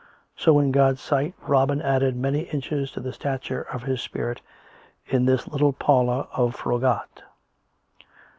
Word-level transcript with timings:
So 0.35 0.57
in 0.57 0.71
God's 0.71 0.99
sight 0.99 1.35
Robin 1.43 1.79
added 1.79 2.15
many 2.15 2.39
inches 2.49 2.89
to 2.93 2.99
the 2.99 3.13
stature 3.13 3.61
of 3.61 3.83
his 3.83 4.01
spirit 4.01 4.41
in 5.05 5.25
this 5.25 5.47
little 5.47 5.73
parlour 5.73 6.27
of 6.33 6.55
Froggatt. 6.55 7.21